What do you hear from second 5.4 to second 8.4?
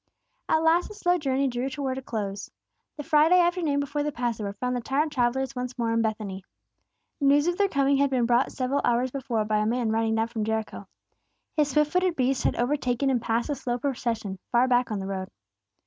once more in Bethany. News of their coming had been